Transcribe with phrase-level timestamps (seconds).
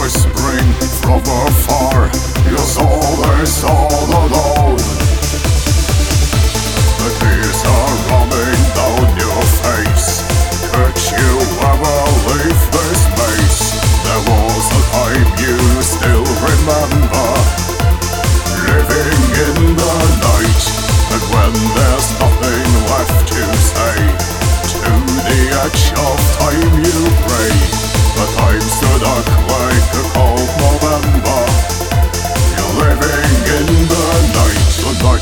[0.00, 2.10] whispering from afar.
[2.48, 2.86] You're so
[3.22, 3.89] very.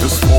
[0.01, 0.38] like a.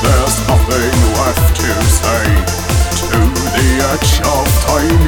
[0.00, 2.24] there's nothing left to say
[3.08, 3.18] to
[3.56, 5.01] the edge of time.